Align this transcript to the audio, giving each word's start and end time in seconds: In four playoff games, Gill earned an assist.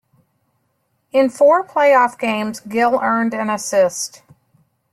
In 1.11 1.29
four 1.29 1.63
playoff 1.63 2.17
games, 2.17 2.59
Gill 2.61 2.99
earned 3.03 3.35
an 3.35 3.51
assist. 3.51 4.23